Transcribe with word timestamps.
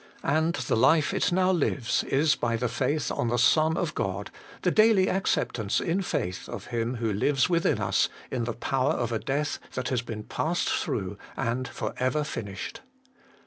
And 0.23 0.55
the 0.55 0.75
life 0.75 1.13
it 1.13 1.31
now 1.31 1.51
lives 1.51 2.03
is 2.05 2.33
by 2.33 2.55
the 2.57 2.67
faith 2.67 3.11
on 3.11 3.27
the 3.27 3.37
Son 3.37 3.77
of 3.77 3.93
God, 3.93 4.31
the 4.63 4.71
daily 4.71 5.07
acceptance 5.07 5.79
in 5.79 6.01
faith 6.01 6.49
of 6.49 6.65
Him 6.73 6.95
who 6.95 7.13
lives 7.13 7.51
within 7.51 7.79
us 7.79 8.09
in 8.31 8.45
the 8.45 8.53
power 8.53 8.93
of 8.93 9.11
a 9.11 9.19
death 9.19 9.59
that 9.73 9.89
has 9.89 10.01
been 10.01 10.23
passed 10.23 10.67
through 10.71 11.19
and 11.37 11.67
for 11.67 11.93
ever 11.97 12.23
finished. 12.23 12.81